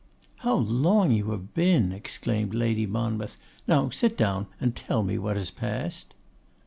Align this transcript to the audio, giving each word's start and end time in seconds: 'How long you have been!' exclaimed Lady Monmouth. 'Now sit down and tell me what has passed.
'How 0.37 0.55
long 0.55 1.11
you 1.11 1.29
have 1.29 1.53
been!' 1.53 1.91
exclaimed 1.91 2.55
Lady 2.55 2.87
Monmouth. 2.87 3.37
'Now 3.67 3.91
sit 3.91 4.17
down 4.17 4.47
and 4.59 4.75
tell 4.75 5.03
me 5.03 5.19
what 5.19 5.37
has 5.37 5.51
passed. 5.51 6.15